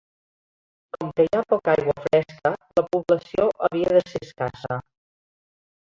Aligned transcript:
Com 0.95 1.11
que 1.19 1.25
hi 1.27 1.29
ha 1.39 1.43
poca 1.53 1.75
aigua 1.75 1.95
fresca, 2.07 2.53
la 2.81 2.85
població 2.95 3.47
havia 3.69 3.95
de 3.99 4.03
ser 4.11 4.23
escassa. 4.29 4.79